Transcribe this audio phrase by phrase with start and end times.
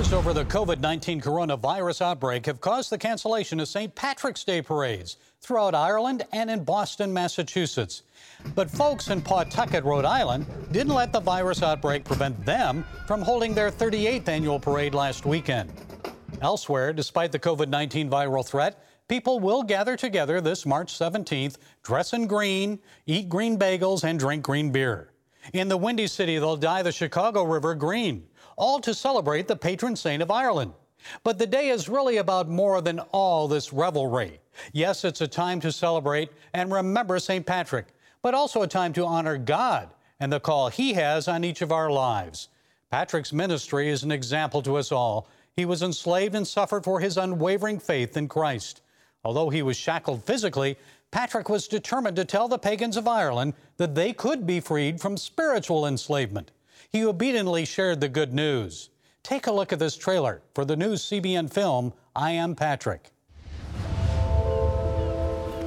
[0.00, 3.94] Fears over the COVID 19 coronavirus outbreak have caused the cancellation of St.
[3.94, 8.04] Patrick's Day parades throughout Ireland and in Boston, Massachusetts.
[8.54, 13.52] But folks in Pawtucket, Rhode Island, didn't let the virus outbreak prevent them from holding
[13.52, 15.70] their 38th annual parade last weekend.
[16.40, 22.14] Elsewhere, despite the COVID 19 viral threat, people will gather together this March 17th, dress
[22.14, 25.12] in green, eat green bagels, and drink green beer.
[25.52, 28.29] In the Windy City, they'll dye the Chicago River green
[28.60, 30.74] all to celebrate the patron saint of Ireland.
[31.24, 34.38] But the day is really about more than all this revelry.
[34.72, 37.46] Yes, it's a time to celebrate and remember St.
[37.46, 37.86] Patrick,
[38.20, 39.88] but also a time to honor God
[40.20, 42.48] and the call He has on each of our lives.
[42.90, 45.26] Patrick's ministry is an example to us all.
[45.56, 48.82] He was enslaved and suffered for his unwavering faith in Christ.
[49.24, 50.76] Although he was shackled physically,
[51.10, 55.16] Patrick was determined to tell the pagans of Ireland that they could be freed from
[55.16, 56.50] spiritual enslavement.
[56.92, 58.90] He obediently shared the good news.
[59.22, 63.12] Take a look at this trailer for the new CBN film, I Am Patrick.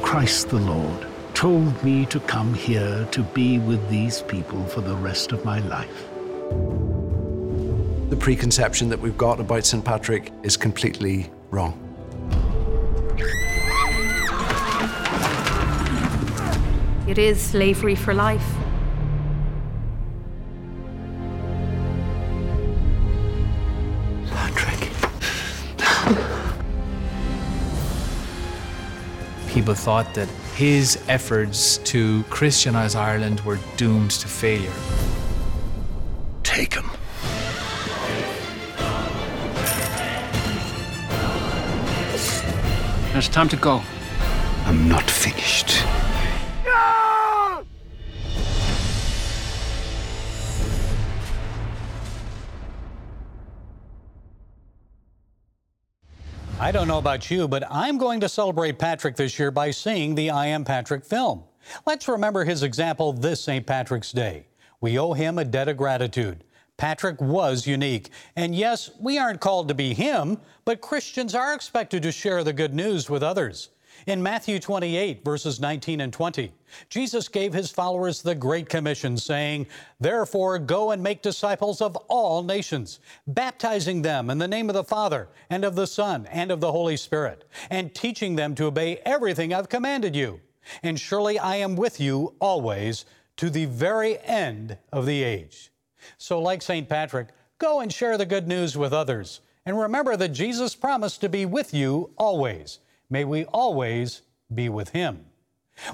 [0.00, 4.94] Christ the Lord told me to come here to be with these people for the
[4.94, 6.08] rest of my life.
[8.10, 9.84] The preconception that we've got about St.
[9.84, 11.74] Patrick is completely wrong.
[17.08, 18.54] It is slavery for life.
[29.58, 34.72] People thought that his efforts to Christianize Ireland were doomed to failure.
[36.44, 36.88] Take him.
[43.16, 43.82] It's time to go.
[44.64, 45.82] I'm not finished.
[56.60, 60.16] I don't know about you, but I'm going to celebrate Patrick this year by seeing
[60.16, 61.44] the I Am Patrick film.
[61.86, 63.64] Let's remember his example this St.
[63.64, 64.48] Patrick's Day.
[64.80, 66.42] We owe him a debt of gratitude.
[66.76, 68.10] Patrick was unique.
[68.34, 72.52] And yes, we aren't called to be him, but Christians are expected to share the
[72.52, 73.68] good news with others.
[74.06, 76.52] In Matthew 28, verses 19 and 20,
[76.88, 79.66] Jesus gave his followers the Great Commission, saying,
[79.98, 84.84] Therefore, go and make disciples of all nations, baptizing them in the name of the
[84.84, 88.98] Father, and of the Son, and of the Holy Spirit, and teaching them to obey
[89.04, 90.40] everything I've commanded you.
[90.82, 93.04] And surely I am with you always
[93.36, 95.70] to the very end of the age.
[96.18, 96.88] So, like St.
[96.88, 97.28] Patrick,
[97.58, 99.40] go and share the good news with others.
[99.66, 102.78] And remember that Jesus promised to be with you always.
[103.10, 104.22] May we always
[104.54, 105.24] be with Him.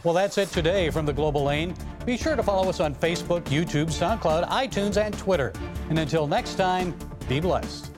[0.02, 1.74] Well, that's it today from the Global Lane.
[2.04, 5.52] Be sure to follow us on Facebook, YouTube, SoundCloud, iTunes, and Twitter.
[5.90, 6.94] And until next time,
[7.28, 7.93] be blessed.